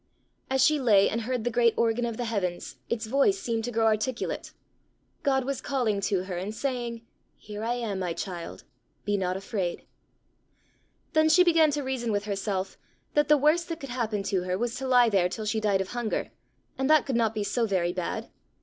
[0.49, 3.71] As she lay and heard the great organ of the heavens, its voice seemed to
[3.71, 4.51] grow articulate;
[5.21, 7.05] God was calling to her, and saying,
[7.37, 8.63] "Here I am, my child!
[9.05, 9.85] be not afraid!"
[11.13, 12.79] Then she began to reason with herself
[13.13, 15.81] that the worst that could happen to her was to lie there till she died
[15.81, 16.31] of hunger,
[16.79, 18.31] and that could not be so very bad!